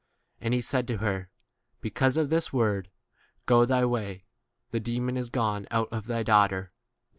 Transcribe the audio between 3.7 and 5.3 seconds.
way, the demon is